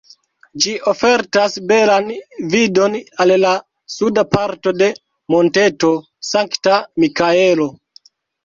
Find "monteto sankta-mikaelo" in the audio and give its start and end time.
5.35-7.73